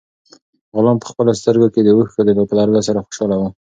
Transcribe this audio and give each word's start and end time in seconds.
غلام 0.75 0.97
په 1.01 1.07
خپلو 1.11 1.31
سترګو 1.41 1.67
کې 1.73 1.81
د 1.83 1.87
اوښکو 1.95 2.25
په 2.49 2.53
لرلو 2.59 2.81
سره 2.87 3.03
خوشاله 3.05 3.35
و. 3.37 3.43